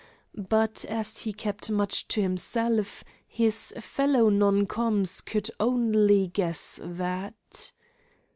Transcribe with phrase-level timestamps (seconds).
[0.33, 7.71] But, as he kept much to himself, his fellow non coms could only guess that.